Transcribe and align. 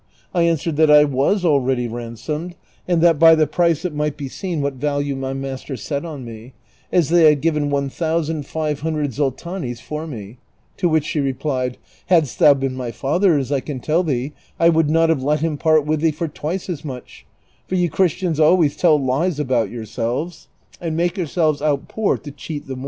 I 0.33 0.41
answered 0.41 0.77
that 0.77 0.89
I 0.89 1.03
was 1.03 1.45
already 1.45 1.87
ransomed, 1.87 2.55
and 2.87 3.03
that 3.03 3.19
by 3.19 3.35
the 3.35 3.45
price 3.45 3.85
it 3.85 3.93
might 3.93 4.17
be 4.17 4.27
seen 4.27 4.59
what 4.59 4.73
value 4.73 5.15
my 5.15 5.33
master 5.33 5.77
set 5.77 6.03
on 6.05 6.25
me, 6.25 6.53
as 6.91 7.09
they 7.09 7.25
had 7.29 7.39
given 7.39 7.69
one 7.69 7.87
thousand 7.87 8.47
five 8.47 8.79
hundred 8.79 9.11
zoltanis' 9.13 9.79
for 9.79 10.07
me; 10.07 10.39
to 10.77 10.89
which 10.89 11.05
siie 11.07 11.23
replied," 11.23 11.77
Hadst 12.09 12.39
thou 12.39 12.55
been 12.55 12.73
my 12.73 12.89
father's, 12.89 13.51
I 13.51 13.59
can 13.59 13.79
tell 13.79 14.01
thee, 14.01 14.31
I 14.59 14.69
would 14.69 14.89
not 14.89 15.09
have 15.09 15.21
let 15.21 15.41
him 15.41 15.55
pai't 15.55 15.85
with 15.85 16.01
thee 16.01 16.09
for 16.09 16.27
twice 16.27 16.67
as 16.67 16.83
much, 16.83 17.27
for 17.67 17.75
you 17.75 17.87
Christians 17.87 18.39
always 18.39 18.75
tell 18.75 18.97
lies 18.99 19.39
about 19.39 19.69
yourselves 19.69 20.47
and 20.81 20.97
make 20.97 21.15
yourselves 21.15 21.61
out 21.61 21.87
poor 21.87 22.17
to 22.17 22.31
cheat 22.31 22.65
the 22.65 22.75
Moors." 22.75 22.79